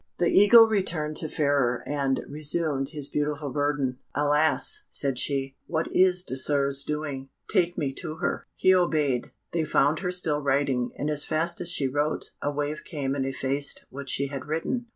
[0.17, 3.99] The Eagle returned to Fairer, and resumed his beautiful burden.
[4.15, 7.29] "Alas!" said she, "what is Désirs doing?
[7.47, 9.29] Take me to her." He obeyed.
[9.51, 13.27] They found her still writing, and as fast as she wrote, a wave came and
[13.27, 14.87] effaced what she had written.